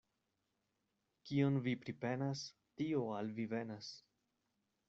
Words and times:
Kion 1.27 1.59
vi 1.67 1.75
pripenas, 1.83 2.43
tio 2.81 3.05
al 3.19 3.33
vi 3.41 3.49
venas. 3.55 3.93